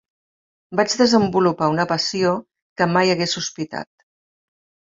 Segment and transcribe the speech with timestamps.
[0.79, 2.33] Vaig desenvolupar una passió
[2.81, 3.89] que mai hagués sospitat.